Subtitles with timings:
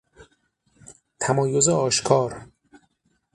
[1.19, 2.45] تمایز آشکار